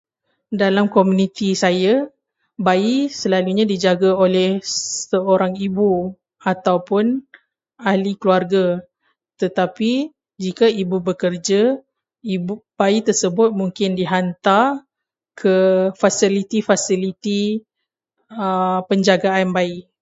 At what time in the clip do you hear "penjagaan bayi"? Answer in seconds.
18.89-19.85